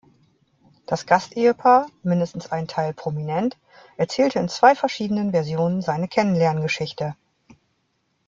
[0.87, 3.55] Das Gast-Ehepaar, mindestens ein Teil prominent,
[3.97, 7.15] erzählte in zwei verschiedenen Versionen seine Kennenlern-Geschichte.